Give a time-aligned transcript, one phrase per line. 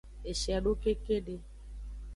[0.31, 1.35] Eshiedo kekede.